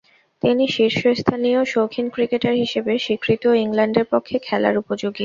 তিনি 0.43 0.63
শীর্ষস্থানীয় 0.67 1.59
শৌখিন 1.65 2.07
ক্রিকেটার 2.09 2.55
হিসেবে 2.55 2.91
স্বীকৃত 2.97 3.41
ও 3.47 3.53
ইংল্যান্ডের 3.63 4.05
পক্ষে 4.13 4.35
খেলার 4.47 4.75
উপযোগী। 4.77 5.19